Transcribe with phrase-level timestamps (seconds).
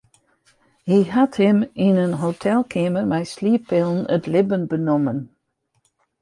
[0.87, 5.19] Hy hat him yn in hotelkeamer mei slieppillen it libben benommen.